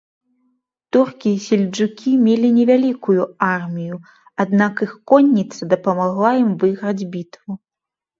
[0.95, 3.21] Туркі-сельджукі мелі невялікую
[3.57, 3.95] армію,
[4.45, 7.51] аднак іх конніца дапамагла ім выйграць бітву.